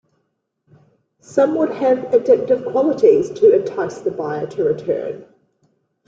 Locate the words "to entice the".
3.39-4.09